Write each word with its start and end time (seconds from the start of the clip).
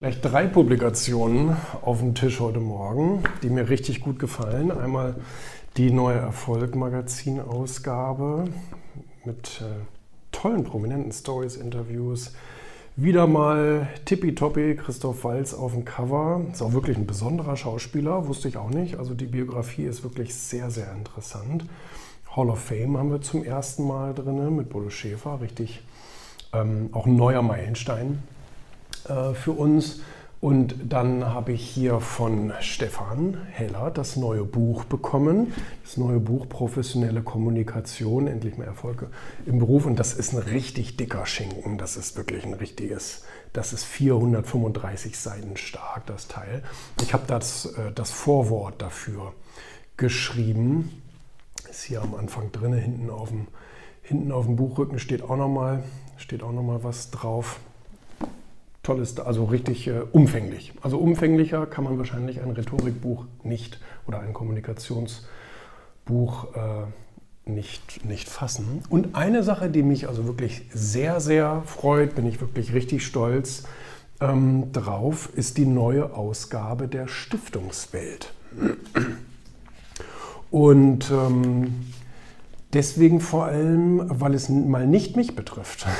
Gleich 0.00 0.20
drei 0.20 0.46
Publikationen 0.46 1.56
auf 1.82 1.98
dem 1.98 2.14
Tisch 2.14 2.38
heute 2.38 2.60
Morgen, 2.60 3.24
die 3.42 3.50
mir 3.50 3.68
richtig 3.68 4.00
gut 4.00 4.20
gefallen. 4.20 4.70
Einmal 4.70 5.16
die 5.76 5.90
neue 5.90 6.18
Erfolg-Magazin-Ausgabe 6.18 8.44
mit 9.24 9.60
äh, 9.60 9.64
tollen 10.30 10.62
prominenten 10.62 11.10
Stories, 11.10 11.56
Interviews. 11.56 12.32
Wieder 12.94 13.26
mal 13.26 13.88
tippitoppi 14.04 14.76
Christoph 14.76 15.24
Walz 15.24 15.52
auf 15.52 15.72
dem 15.72 15.84
Cover. 15.84 16.42
Ist 16.52 16.62
auch 16.62 16.74
wirklich 16.74 16.96
ein 16.96 17.08
besonderer 17.08 17.56
Schauspieler, 17.56 18.28
wusste 18.28 18.46
ich 18.46 18.56
auch 18.56 18.70
nicht. 18.70 19.00
Also 19.00 19.14
die 19.14 19.26
Biografie 19.26 19.86
ist 19.86 20.04
wirklich 20.04 20.32
sehr, 20.32 20.70
sehr 20.70 20.92
interessant. 20.92 21.64
Hall 22.36 22.50
of 22.50 22.60
Fame 22.60 22.98
haben 22.98 23.10
wir 23.10 23.20
zum 23.20 23.42
ersten 23.42 23.84
Mal 23.84 24.14
drin 24.14 24.54
mit 24.54 24.68
Bodo 24.68 24.90
Schäfer. 24.90 25.40
Richtig 25.40 25.82
ähm, 26.52 26.90
auch 26.92 27.06
ein 27.06 27.16
neuer 27.16 27.42
Meilenstein 27.42 28.22
äh, 29.08 29.34
für 29.34 29.52
uns. 29.52 30.00
Und 30.40 30.76
dann 30.92 31.24
habe 31.24 31.50
ich 31.52 31.68
hier 31.68 31.98
von 31.98 32.52
Stefan 32.60 33.38
Heller 33.50 33.90
das 33.90 34.14
neue 34.14 34.44
Buch 34.44 34.84
bekommen. 34.84 35.52
Das 35.82 35.96
neue 35.96 36.20
Buch 36.20 36.48
Professionelle 36.48 37.22
Kommunikation, 37.22 38.28
endlich 38.28 38.56
mehr 38.56 38.68
Erfolge 38.68 39.08
im 39.46 39.58
Beruf. 39.58 39.84
Und 39.84 39.98
das 39.98 40.14
ist 40.14 40.32
ein 40.32 40.38
richtig 40.38 40.96
dicker 40.96 41.26
Schinken. 41.26 41.76
Das 41.76 41.96
ist 41.96 42.16
wirklich 42.16 42.44
ein 42.44 42.54
richtiges, 42.54 43.24
das 43.52 43.72
ist 43.72 43.84
435 43.84 45.18
Seiten 45.18 45.56
stark, 45.56 46.06
das 46.06 46.28
Teil. 46.28 46.62
Ich 47.02 47.12
habe 47.14 47.24
das, 47.26 47.66
äh, 47.66 47.90
das 47.92 48.12
Vorwort 48.12 48.80
dafür 48.80 49.32
geschrieben. 49.96 51.02
Ist 51.68 51.82
hier 51.82 52.00
am 52.00 52.14
Anfang 52.14 52.52
drin, 52.52 52.72
hinten 52.74 53.10
auf 53.10 53.30
dem, 53.30 53.48
hinten 54.02 54.30
auf 54.30 54.46
dem 54.46 54.54
Buchrücken 54.54 55.00
steht 55.00 55.22
auch 55.22 55.36
nochmal 55.36 55.82
noch 56.18 56.84
was 56.84 57.10
drauf 57.10 57.58
tolles, 58.88 59.20
also 59.20 59.44
richtig 59.44 59.86
äh, 59.86 60.00
umfänglich. 60.12 60.72
Also 60.80 60.96
umfänglicher 60.98 61.66
kann 61.66 61.84
man 61.84 61.98
wahrscheinlich 61.98 62.40
ein 62.40 62.50
Rhetorikbuch 62.50 63.26
nicht 63.42 63.78
oder 64.06 64.20
ein 64.20 64.32
Kommunikationsbuch 64.32 65.26
äh, 66.54 66.86
nicht, 67.44 68.06
nicht 68.06 68.30
fassen. 68.30 68.82
Und 68.88 69.14
eine 69.14 69.42
Sache, 69.42 69.68
die 69.68 69.82
mich 69.82 70.08
also 70.08 70.26
wirklich 70.26 70.62
sehr, 70.72 71.20
sehr 71.20 71.62
freut, 71.66 72.14
bin 72.14 72.26
ich 72.26 72.40
wirklich 72.40 72.72
richtig 72.72 73.04
stolz 73.04 73.64
ähm, 74.20 74.72
drauf, 74.72 75.28
ist 75.34 75.58
die 75.58 75.66
neue 75.66 76.14
Ausgabe 76.14 76.88
der 76.88 77.08
Stiftungswelt. 77.08 78.32
Und 80.50 81.10
ähm, 81.10 81.74
deswegen 82.72 83.20
vor 83.20 83.44
allem, 83.44 84.02
weil 84.08 84.34
es 84.34 84.48
mal 84.48 84.86
nicht 84.86 85.16
mich 85.16 85.34
betrifft. 85.36 85.86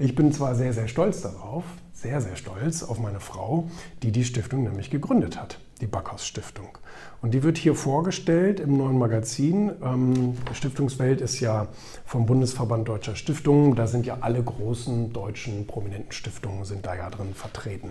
Ich 0.00 0.14
bin 0.14 0.32
zwar 0.32 0.54
sehr, 0.54 0.72
sehr 0.72 0.86
stolz 0.86 1.22
darauf, 1.22 1.64
sehr, 1.92 2.20
sehr 2.20 2.36
stolz 2.36 2.84
auf 2.84 3.00
meine 3.00 3.18
Frau, 3.18 3.68
die 4.04 4.12
die 4.12 4.22
Stiftung 4.24 4.62
nämlich 4.62 4.90
gegründet 4.90 5.40
hat, 5.40 5.58
die 5.80 5.88
Backhaus 5.88 6.24
Stiftung. 6.24 6.78
Und 7.20 7.34
die 7.34 7.42
wird 7.42 7.58
hier 7.58 7.74
vorgestellt 7.74 8.60
im 8.60 8.76
neuen 8.76 8.96
Magazin. 8.96 9.72
Ähm, 9.82 10.36
Stiftungswelt 10.52 11.20
ist 11.20 11.40
ja 11.40 11.66
vom 12.04 12.26
Bundesverband 12.26 12.86
Deutscher 12.86 13.16
Stiftungen. 13.16 13.74
Da 13.74 13.88
sind 13.88 14.06
ja 14.06 14.18
alle 14.20 14.40
großen 14.40 15.12
deutschen 15.12 15.66
prominenten 15.66 16.12
Stiftungen 16.12 16.64
sind 16.64 16.86
da 16.86 16.94
ja 16.94 17.10
drin 17.10 17.34
vertreten. 17.34 17.90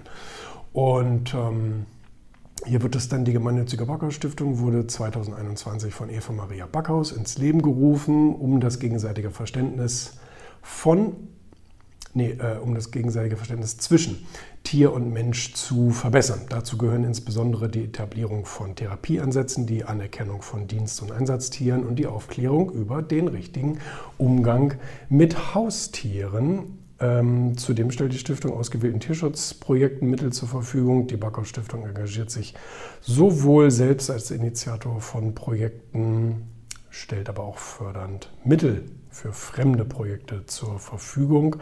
Und 0.71 1.33
ähm, 1.33 1.87
hier 2.65 2.81
wird 2.81 2.95
es 2.95 3.07
dann 3.09 3.25
die 3.25 3.33
gemeinnützige 3.33 3.85
Backhaus 3.85 4.15
Stiftung, 4.15 4.59
wurde 4.59 4.87
2021 4.87 5.93
von 5.93 6.09
Eva 6.09 6.33
Maria 6.33 6.65
Backhaus 6.65 7.11
ins 7.11 7.37
Leben 7.37 7.61
gerufen, 7.61 8.35
um 8.35 8.59
das 8.59 8.79
gegenseitige 8.79 9.31
Verständnis 9.31 10.13
von 10.61 11.15
nee, 12.17 12.31
äh, 12.31 12.57
um 12.57 12.75
das 12.75 12.91
gegenseitige 12.91 13.37
Verständnis 13.37 13.77
zwischen 13.77 14.25
Tier 14.63 14.91
und 14.91 15.13
Mensch 15.13 15.53
zu 15.53 15.91
verbessern. 15.91 16.41
Dazu 16.49 16.77
gehören 16.77 17.05
insbesondere 17.05 17.69
die 17.69 17.85
Etablierung 17.85 18.45
von 18.45 18.75
Therapieansätzen, 18.75 19.65
die 19.65 19.85
Anerkennung 19.85 20.41
von 20.41 20.67
Dienst- 20.67 21.01
und 21.01 21.11
Einsatztieren 21.11 21.85
und 21.85 21.97
die 21.97 22.07
Aufklärung 22.07 22.71
über 22.71 23.01
den 23.01 23.29
richtigen 23.29 23.79
Umgang 24.17 24.73
mit 25.07 25.55
Haustieren. 25.55 26.79
Ähm, 26.99 27.57
zudem 27.57 27.91
stellt 27.91 28.13
die 28.13 28.17
Stiftung 28.17 28.53
ausgewählten 28.53 28.99
Tierschutzprojekten 28.99 30.09
Mittel 30.09 30.33
zur 30.33 30.47
Verfügung. 30.47 31.07
Die 31.07 31.17
Backhaus 31.17 31.47
Stiftung 31.47 31.85
engagiert 31.85 32.31
sich 32.31 32.55
sowohl 33.01 33.69
selbst 33.71 34.09
als 34.09 34.31
Initiator 34.31 34.99
von 34.99 35.35
Projekten, 35.35 36.47
stellt 36.89 37.29
aber 37.29 37.43
auch 37.43 37.57
fördernd 37.57 38.31
Mittel 38.43 38.85
für 39.09 39.31
fremde 39.31 39.85
Projekte 39.85 40.45
zur 40.45 40.79
Verfügung 40.79 41.57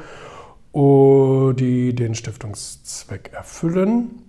die 0.76 1.96
den 1.96 2.16
Stiftungszweck 2.16 3.32
erfüllen. 3.32 4.22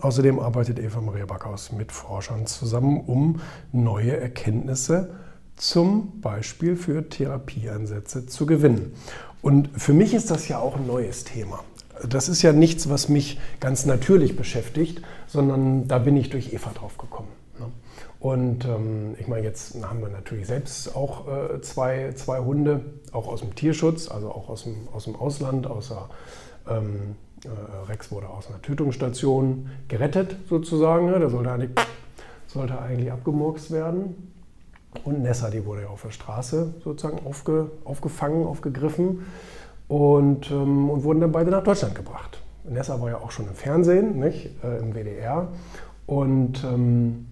Außerdem 0.00 0.38
arbeitet 0.38 0.78
Eva 0.78 1.00
Maria 1.00 1.26
Backhaus 1.26 1.72
mit 1.72 1.90
Forschern 1.90 2.46
zusammen, 2.46 3.00
um 3.00 3.40
neue 3.72 4.16
Erkenntnisse 4.16 5.12
zum 5.60 6.20
Beispiel 6.20 6.74
für 6.74 7.08
Therapieansätze 7.08 8.26
zu 8.26 8.46
gewinnen. 8.46 8.94
Und 9.42 9.68
für 9.76 9.92
mich 9.92 10.14
ist 10.14 10.30
das 10.30 10.48
ja 10.48 10.58
auch 10.58 10.76
ein 10.76 10.86
neues 10.86 11.24
Thema. 11.24 11.62
Das 12.08 12.30
ist 12.30 12.40
ja 12.40 12.52
nichts, 12.52 12.88
was 12.88 13.10
mich 13.10 13.38
ganz 13.60 13.84
natürlich 13.84 14.36
beschäftigt, 14.36 15.02
sondern 15.26 15.86
da 15.86 15.98
bin 15.98 16.16
ich 16.16 16.30
durch 16.30 16.52
Eva 16.54 16.70
drauf 16.70 16.96
gekommen. 16.96 17.28
Und 18.20 18.66
ähm, 18.66 19.16
ich 19.18 19.28
meine, 19.28 19.46
jetzt 19.46 19.82
haben 19.82 20.02
wir 20.02 20.08
natürlich 20.08 20.46
selbst 20.46 20.94
auch 20.94 21.26
äh, 21.26 21.60
zwei, 21.62 22.12
zwei 22.14 22.40
Hunde, 22.40 22.82
auch 23.12 23.28
aus 23.28 23.40
dem 23.40 23.54
Tierschutz, 23.54 24.10
also 24.10 24.30
auch 24.30 24.50
aus 24.50 24.64
dem, 24.64 24.88
aus 24.92 25.04
dem 25.04 25.16
Ausland, 25.16 25.66
außer 25.66 26.08
ähm, 26.68 27.16
äh, 27.44 27.88
Rex 27.90 28.12
wurde 28.12 28.28
aus 28.28 28.48
einer 28.48 28.60
Tötungsstation 28.60 29.70
gerettet 29.88 30.36
sozusagen. 30.50 31.06
Ne? 31.06 31.18
Der 31.18 31.30
sollte 31.30 31.50
eigentlich, 31.50 31.70
sollte 32.46 32.78
eigentlich 32.78 33.10
abgemurkst 33.10 33.70
werden. 33.70 34.39
Und 35.04 35.22
Nessa, 35.22 35.50
die 35.50 35.64
wurde 35.64 35.82
ja 35.82 35.88
auf 35.88 36.02
der 36.02 36.10
Straße 36.10 36.74
sozusagen 36.82 37.24
aufge, 37.24 37.70
aufgefangen, 37.84 38.46
aufgegriffen 38.46 39.24
und, 39.88 40.50
ähm, 40.50 40.90
und 40.90 41.04
wurden 41.04 41.20
dann 41.20 41.32
beide 41.32 41.50
nach 41.50 41.62
Deutschland 41.62 41.94
gebracht. 41.94 42.40
Nessa 42.64 43.00
war 43.00 43.10
ja 43.10 43.16
auch 43.18 43.30
schon 43.30 43.46
im 43.46 43.54
Fernsehen, 43.54 44.18
nicht? 44.18 44.50
Äh, 44.62 44.78
im 44.78 44.94
WDR. 44.94 45.48
Und 46.06 46.64
ähm, 46.64 47.26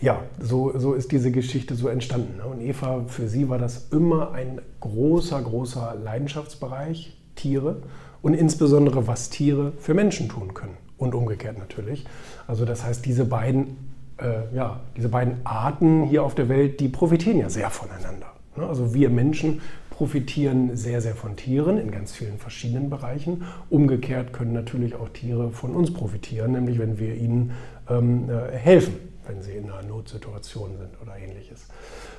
ja, 0.00 0.22
so, 0.40 0.78
so 0.78 0.94
ist 0.94 1.12
diese 1.12 1.30
Geschichte 1.30 1.74
so 1.74 1.88
entstanden. 1.88 2.36
Ne? 2.38 2.44
Und 2.44 2.60
Eva, 2.60 3.04
für 3.06 3.28
sie 3.28 3.48
war 3.48 3.58
das 3.58 3.88
immer 3.90 4.32
ein 4.32 4.60
großer, 4.80 5.40
großer 5.40 5.96
Leidenschaftsbereich, 6.02 7.16
Tiere 7.34 7.82
und 8.22 8.34
insbesondere, 8.34 9.06
was 9.06 9.30
Tiere 9.30 9.72
für 9.78 9.94
Menschen 9.94 10.28
tun 10.28 10.54
können. 10.54 10.76
Und 10.98 11.14
umgekehrt 11.14 11.58
natürlich. 11.58 12.06
Also 12.46 12.64
das 12.64 12.84
heißt, 12.84 13.04
diese 13.04 13.26
beiden, 13.26 13.76
äh, 14.18 14.54
ja, 14.54 14.80
diese 14.96 15.08
beiden 15.08 15.38
Arten 15.44 16.04
hier 16.04 16.22
auf 16.22 16.34
der 16.34 16.48
Welt, 16.48 16.80
die 16.80 16.88
profitieren 16.88 17.38
ja 17.38 17.50
sehr 17.50 17.70
voneinander. 17.70 18.32
Ne? 18.56 18.66
Also 18.66 18.94
wir 18.94 19.10
Menschen 19.10 19.60
profitieren 19.90 20.76
sehr, 20.76 21.00
sehr 21.00 21.14
von 21.14 21.36
Tieren 21.36 21.78
in 21.78 21.90
ganz 21.90 22.12
vielen 22.12 22.38
verschiedenen 22.38 22.90
Bereichen. 22.90 23.44
Umgekehrt 23.70 24.32
können 24.32 24.52
natürlich 24.52 24.94
auch 24.94 25.08
Tiere 25.08 25.50
von 25.50 25.74
uns 25.74 25.92
profitieren, 25.92 26.52
nämlich 26.52 26.78
wenn 26.78 26.98
wir 26.98 27.14
ihnen 27.14 27.52
ähm, 27.88 28.28
äh, 28.28 28.56
helfen 28.56 28.94
wenn 29.28 29.42
sie 29.42 29.52
in 29.52 29.70
einer 29.70 29.82
Notsituation 29.82 30.76
sind 30.78 30.90
oder 31.02 31.16
ähnliches. 31.16 31.66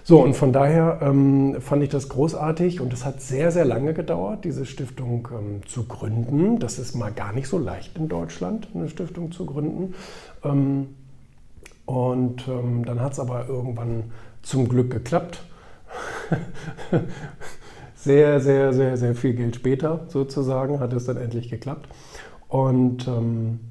So, 0.04 0.22
und 0.22 0.36
von 0.36 0.54
daher 0.54 1.00
ähm, 1.02 1.58
fand 1.60 1.84
ich 1.84 1.90
das 1.90 2.10
großartig 2.10 2.80
und 2.80 2.94
es 2.94 3.06
hat 3.06 3.22
sehr, 3.22 3.52
sehr 3.52 3.66
lange 3.66 3.94
gedauert, 3.94 4.46
diese 4.46 4.66
Stiftung 4.66 5.28
ähm, 5.32 5.62
zu 5.68 5.86
gründen. 5.86 6.60
Das 6.60 6.80
ist 6.80 6.96
mal 6.96 7.12
gar 7.12 7.34
nicht 7.34 7.48
so 7.48 7.58
leicht 7.58 7.98
in 7.98 8.08
Deutschland, 8.08 8.68
eine 8.74 8.90
Stiftung 8.90 9.32
zu 9.32 9.46
gründen. 9.46 9.96
Und 11.88 12.48
ähm, 12.50 12.84
dann 12.86 13.00
hat 13.00 13.14
es 13.14 13.20
aber 13.20 13.48
irgendwann 13.48 14.12
zum 14.44 14.68
Glück 14.68 14.92
geklappt. 14.92 15.42
sehr, 17.96 18.42
sehr, 18.42 18.74
sehr, 18.74 18.98
sehr 18.98 19.16
viel 19.16 19.34
Geld 19.34 19.56
später 19.56 20.06
sozusagen 20.10 20.82
hat 20.82 20.92
es 20.92 21.06
dann 21.06 21.18
endlich 21.18 21.50
geklappt. 21.50 21.88
Und 22.50 23.08
ähm, 23.08 23.62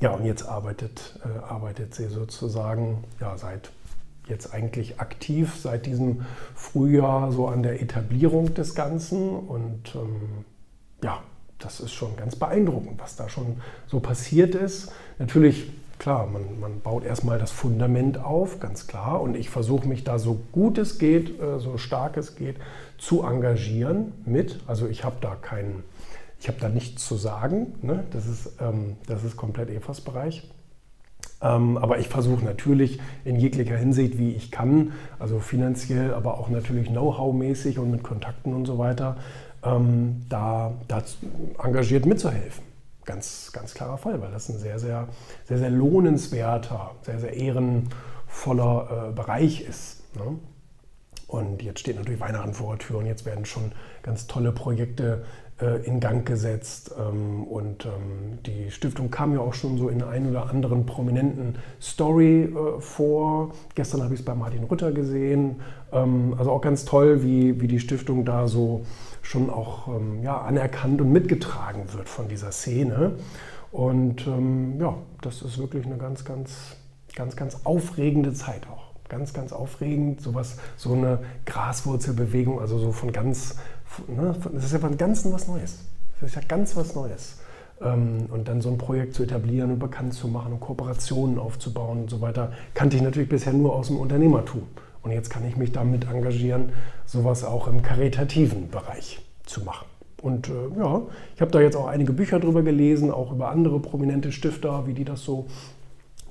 ja, 0.00 0.12
und 0.12 0.24
jetzt 0.24 0.48
arbeitet, 0.48 1.20
äh, 1.22 1.38
arbeitet 1.44 1.94
sie 1.94 2.08
sozusagen 2.08 3.04
ja, 3.20 3.36
seit 3.36 3.70
jetzt 4.26 4.54
eigentlich 4.54 5.00
aktiv, 5.00 5.54
seit 5.54 5.84
diesem 5.84 6.24
Frühjahr 6.54 7.30
so 7.30 7.46
an 7.46 7.62
der 7.62 7.82
Etablierung 7.82 8.54
des 8.54 8.74
Ganzen. 8.74 9.36
Und 9.36 9.94
ähm, 9.94 10.46
ja, 11.02 11.22
das 11.58 11.80
ist 11.80 11.92
schon 11.92 12.16
ganz 12.16 12.36
beeindruckend, 12.36 12.98
was 12.98 13.16
da 13.16 13.28
schon 13.28 13.60
so 13.86 14.00
passiert 14.00 14.54
ist. 14.54 14.92
Natürlich, 15.18 15.70
klar, 15.98 16.26
man, 16.26 16.60
man 16.60 16.80
baut 16.80 17.04
erstmal 17.04 17.38
das 17.38 17.50
Fundament 17.50 18.18
auf, 18.18 18.60
ganz 18.60 18.86
klar. 18.86 19.20
Und 19.20 19.36
ich 19.36 19.50
versuche 19.50 19.86
mich 19.86 20.04
da 20.04 20.18
so 20.18 20.40
gut 20.52 20.78
es 20.78 20.98
geht, 20.98 21.40
äh, 21.40 21.58
so 21.58 21.78
stark 21.78 22.16
es 22.16 22.36
geht, 22.36 22.56
zu 22.98 23.22
engagieren 23.22 24.12
mit. 24.24 24.60
Also 24.66 24.86
ich 24.86 25.04
habe 25.04 25.16
da 25.20 25.34
keinen 25.34 25.84
ich 26.44 26.48
habe 26.48 26.60
da 26.60 26.68
nichts 26.68 27.06
zu 27.06 27.16
sagen. 27.16 27.72
Ne? 27.80 28.04
Das, 28.10 28.26
ist, 28.26 28.56
ähm, 28.60 28.96
das 29.06 29.24
ist 29.24 29.34
komplett 29.34 29.70
Evas 29.70 30.02
Bereich. 30.02 30.46
Ähm, 31.40 31.78
aber 31.78 31.98
ich 32.00 32.08
versuche 32.08 32.44
natürlich 32.44 33.00
in 33.24 33.36
jeglicher 33.36 33.78
Hinsicht, 33.78 34.18
wie 34.18 34.32
ich 34.32 34.50
kann, 34.50 34.92
also 35.18 35.38
finanziell, 35.38 36.12
aber 36.12 36.38
auch 36.38 36.50
natürlich 36.50 36.88
Know-how-mäßig 36.88 37.78
und 37.78 37.90
mit 37.90 38.02
Kontakten 38.02 38.52
und 38.52 38.66
so 38.66 38.76
weiter, 38.76 39.16
ähm, 39.62 40.26
da, 40.28 40.74
da 40.86 41.02
engagiert 41.62 42.04
mitzuhelfen. 42.04 42.62
Ganz, 43.04 43.52
ganz 43.52 43.74
klarer 43.74 43.98
Fall, 43.98 44.20
weil 44.20 44.30
das 44.30 44.48
ein 44.48 44.58
sehr, 44.58 44.78
sehr, 44.78 45.08
sehr, 45.44 45.58
sehr 45.58 45.70
lohnenswerter, 45.70 46.94
sehr, 47.02 47.18
sehr 47.18 47.34
ehrenvoller 47.34 49.08
äh, 49.08 49.12
Bereich 49.12 49.60
ist. 49.62 50.02
Ne? 50.16 50.38
Und 51.26 51.62
jetzt 51.62 51.80
steht 51.80 51.96
natürlich 51.96 52.20
Weihnachten 52.20 52.54
vor 52.54 52.76
der 52.76 52.86
Tür 52.86 52.98
und 52.98 53.06
jetzt 53.06 53.24
werden 53.24 53.44
schon 53.44 53.72
ganz 54.02 54.26
tolle 54.26 54.52
Projekte 54.52 55.24
in 55.86 56.00
Gang 56.00 56.26
gesetzt. 56.26 56.92
Ähm, 56.98 57.44
und 57.44 57.86
ähm, 57.86 58.38
die 58.44 58.72
Stiftung 58.72 59.10
kam 59.10 59.32
ja 59.34 59.40
auch 59.40 59.54
schon 59.54 59.78
so 59.78 59.88
in 59.88 60.02
ein 60.02 60.28
oder 60.28 60.50
anderen 60.50 60.84
prominenten 60.84 61.56
Story 61.80 62.44
äh, 62.44 62.80
vor. 62.80 63.52
Gestern 63.76 64.02
habe 64.02 64.14
ich 64.14 64.20
es 64.20 64.26
bei 64.26 64.34
Martin 64.34 64.64
Rütter 64.64 64.90
gesehen. 64.90 65.60
Ähm, 65.92 66.34
also 66.36 66.50
auch 66.50 66.60
ganz 66.60 66.84
toll, 66.84 67.22
wie, 67.22 67.60
wie 67.60 67.68
die 67.68 67.78
Stiftung 67.78 68.24
da 68.24 68.48
so 68.48 68.84
schon 69.22 69.48
auch 69.48 69.88
ja, 70.22 70.42
anerkannt 70.42 71.00
und 71.00 71.10
mitgetragen 71.10 71.84
wird 71.94 72.10
von 72.10 72.28
dieser 72.28 72.52
Szene. 72.52 73.12
Und 73.72 74.26
ja, 74.78 74.98
das 75.22 75.40
ist 75.40 75.56
wirklich 75.56 75.86
eine 75.86 75.96
ganz, 75.96 76.26
ganz, 76.26 76.76
ganz, 77.16 77.34
ganz 77.34 77.60
aufregende 77.64 78.34
Zeit 78.34 78.66
auch 78.70 78.84
ganz, 79.08 79.32
ganz 79.32 79.52
aufregend. 79.52 80.20
Sowas, 80.20 80.58
so 80.76 80.92
eine 80.92 81.20
Graswurzelbewegung, 81.46 82.60
also 82.60 82.78
so 82.78 82.92
von 82.92 83.12
ganz 83.12 83.56
Ne? 84.08 84.34
Das 84.52 84.64
ist 84.64 84.72
ja 84.72 84.78
von 84.78 84.96
Ganzen 84.96 85.32
was 85.32 85.48
Neues. 85.48 85.78
Das 86.20 86.30
ist 86.30 86.36
ja 86.36 86.42
ganz 86.46 86.76
was 86.76 86.94
Neues. 86.94 87.38
Ähm, 87.80 88.26
und 88.30 88.48
dann 88.48 88.60
so 88.60 88.70
ein 88.70 88.78
Projekt 88.78 89.14
zu 89.14 89.22
etablieren 89.22 89.72
und 89.72 89.78
bekannt 89.78 90.14
zu 90.14 90.28
machen 90.28 90.52
und 90.52 90.60
Kooperationen 90.60 91.38
aufzubauen 91.38 92.02
und 92.02 92.10
so 92.10 92.20
weiter, 92.20 92.52
kannte 92.74 92.96
ich 92.96 93.02
natürlich 93.02 93.28
bisher 93.28 93.52
nur 93.52 93.74
aus 93.74 93.88
dem 93.88 93.98
Unternehmertum. 93.98 94.62
Und 95.02 95.10
jetzt 95.10 95.28
kann 95.28 95.46
ich 95.46 95.56
mich 95.56 95.72
damit 95.72 96.08
engagieren, 96.08 96.72
sowas 97.04 97.44
auch 97.44 97.68
im 97.68 97.82
karitativen 97.82 98.70
Bereich 98.70 99.20
zu 99.44 99.62
machen. 99.62 99.86
Und 100.22 100.48
äh, 100.48 100.52
ja, 100.78 101.02
ich 101.34 101.40
habe 101.42 101.50
da 101.50 101.60
jetzt 101.60 101.76
auch 101.76 101.86
einige 101.86 102.14
Bücher 102.14 102.40
drüber 102.40 102.62
gelesen, 102.62 103.10
auch 103.10 103.30
über 103.30 103.50
andere 103.50 103.78
prominente 103.80 104.32
Stifter, 104.32 104.86
wie 104.86 104.94
die 104.94 105.04
das 105.04 105.22
so 105.22 105.46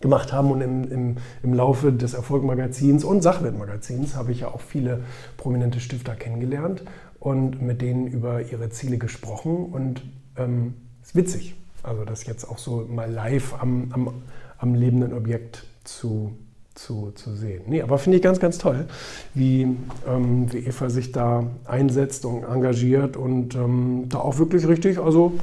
gemacht 0.03 0.31
haben. 0.31 0.51
Und 0.51 0.61
im, 0.61 0.91
im, 0.91 1.17
im 1.41 1.53
Laufe 1.55 1.91
des 1.91 2.13
Erfolgmagazins 2.13 3.03
und 3.03 3.23
Sachwertmagazins 3.23 4.15
habe 4.15 4.31
ich 4.31 4.41
ja 4.41 4.49
auch 4.49 4.61
viele 4.61 4.99
prominente 5.37 5.79
Stifter 5.79 6.13
kennengelernt 6.13 6.83
und 7.19 7.59
mit 7.61 7.81
denen 7.81 8.05
über 8.05 8.41
ihre 8.41 8.69
Ziele 8.69 8.99
gesprochen. 8.99 9.65
Und 9.71 10.03
ähm, 10.37 10.75
ist 11.01 11.15
witzig, 11.15 11.55
also 11.81 12.05
das 12.05 12.25
jetzt 12.27 12.47
auch 12.47 12.59
so 12.59 12.85
mal 12.87 13.09
live 13.09 13.55
am, 13.59 13.87
am, 13.91 14.13
am 14.59 14.75
lebenden 14.75 15.13
Objekt 15.13 15.65
zu, 15.85 16.33
zu, 16.75 17.11
zu 17.15 17.33
sehen. 17.35 17.63
Nee, 17.67 17.81
aber 17.81 17.97
finde 17.97 18.17
ich 18.17 18.23
ganz, 18.23 18.39
ganz 18.39 18.57
toll, 18.57 18.85
wie, 19.33 19.61
ähm, 20.07 20.51
wie 20.51 20.59
Eva 20.59 20.89
sich 20.89 21.11
da 21.11 21.45
einsetzt 21.65 22.25
und 22.25 22.43
engagiert 22.43 23.15
und 23.15 23.55
ähm, 23.55 24.05
da 24.09 24.19
auch 24.19 24.37
wirklich 24.37 24.67
richtig, 24.67 24.99
also 24.99 25.33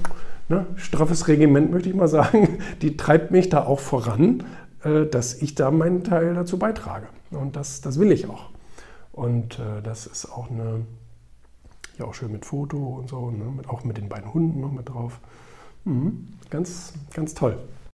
ne, 0.50 0.66
straffes 0.76 1.28
Regiment 1.28 1.70
möchte 1.70 1.88
ich 1.88 1.94
mal 1.94 2.08
sagen, 2.08 2.58
die 2.82 2.96
treibt 2.96 3.30
mich 3.30 3.48
da 3.48 3.64
auch 3.64 3.80
voran, 3.80 4.44
äh, 4.84 5.06
dass 5.06 5.40
ich 5.40 5.54
da 5.54 5.70
meinen 5.70 6.04
Teil 6.04 6.34
dazu 6.34 6.58
beitrage. 6.58 7.06
Und 7.30 7.56
das, 7.56 7.80
das 7.80 7.98
will 7.98 8.12
ich 8.12 8.28
auch. 8.28 8.50
Und 9.12 9.58
äh, 9.58 9.82
das 9.82 10.06
ist 10.06 10.30
auch 10.30 10.50
eine 10.50 10.84
ja, 12.00 12.06
auch 12.06 12.14
schön 12.14 12.32
mit 12.32 12.44
Foto 12.46 12.78
und 12.78 13.08
so, 13.08 13.30
ne? 13.30 13.44
mit, 13.44 13.68
auch 13.68 13.84
mit 13.84 13.98
den 13.98 14.08
beiden 14.08 14.32
Hunden 14.32 14.60
noch 14.60 14.72
mit 14.72 14.88
drauf. 14.88 15.20
Mhm. 15.84 16.28
Ganz, 16.48 16.94
ganz 17.12 17.34
toll. 17.34 17.58